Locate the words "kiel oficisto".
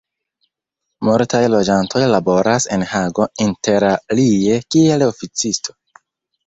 4.77-5.81